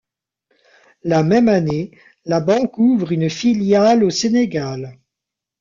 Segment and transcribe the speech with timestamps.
[1.03, 1.91] La même année,
[2.25, 4.97] la banque ouvre une filiale au Sénégal.